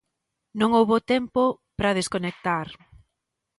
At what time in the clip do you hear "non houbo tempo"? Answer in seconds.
0.59-1.41